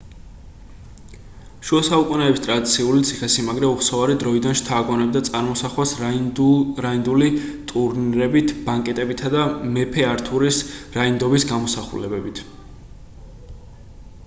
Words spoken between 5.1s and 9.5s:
წარმოსახვას რაინდული ტურნირებით ბანკეტებითა და